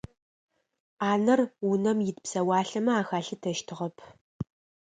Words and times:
Ӏанэр 0.97 1.39
унэм 1.69 1.99
ит 2.09 2.17
псэуалъэмэ 2.23 2.91
ахалъытэщтыгъэп. 3.01 3.97